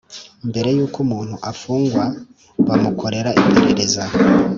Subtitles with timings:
[0.49, 2.03] mbere y uko umuntu ufungwa
[2.67, 4.03] bamukorera iperereza